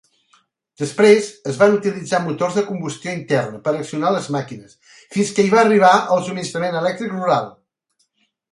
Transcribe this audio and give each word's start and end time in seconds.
Després, 0.83 1.27
es 1.51 1.59
van 1.59 1.75
utilitzar 1.79 2.21
motors 2.23 2.57
de 2.61 2.63
combustió 2.71 3.13
interna 3.17 3.61
per 3.67 3.73
accionar 3.83 4.13
les 4.17 4.31
màquines, 4.39 4.75
fins 5.17 5.37
que 5.37 5.47
hi 5.47 5.55
va 5.55 5.63
arribar 5.67 5.95
el 6.17 6.27
subministrament 6.31 6.83
elèctric 6.83 7.17
rural. 7.23 7.49